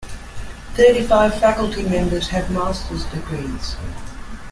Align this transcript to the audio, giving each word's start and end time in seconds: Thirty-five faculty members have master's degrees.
Thirty-five 0.73 1.39
faculty 1.39 1.83
members 1.87 2.29
have 2.29 2.49
master's 2.49 3.05
degrees. 3.05 3.75